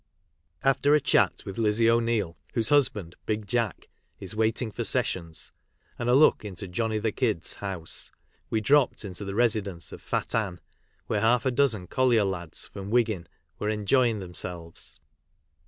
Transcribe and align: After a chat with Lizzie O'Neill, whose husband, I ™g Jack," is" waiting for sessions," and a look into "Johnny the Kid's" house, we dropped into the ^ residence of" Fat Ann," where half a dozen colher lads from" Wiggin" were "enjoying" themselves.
After 0.63 0.95
a 0.95 0.99
chat 0.99 1.43
with 1.45 1.59
Lizzie 1.59 1.87
O'Neill, 1.87 2.35
whose 2.55 2.69
husband, 2.69 3.15
I 3.27 3.33
™g 3.33 3.45
Jack," 3.45 3.87
is" 4.19 4.35
waiting 4.35 4.71
for 4.71 4.83
sessions," 4.83 5.51
and 5.99 6.09
a 6.09 6.15
look 6.15 6.43
into 6.43 6.67
"Johnny 6.67 6.97
the 6.97 7.11
Kid's" 7.11 7.57
house, 7.57 8.11
we 8.49 8.61
dropped 8.61 9.05
into 9.05 9.23
the 9.23 9.33
^ 9.33 9.35
residence 9.35 9.91
of" 9.91 10.01
Fat 10.01 10.33
Ann," 10.33 10.59
where 11.05 11.21
half 11.21 11.45
a 11.45 11.51
dozen 11.51 11.85
colher 11.85 12.23
lads 12.27 12.65
from" 12.65 12.89
Wiggin" 12.89 13.27
were 13.59 13.69
"enjoying" 13.69 14.17
themselves. 14.21 14.99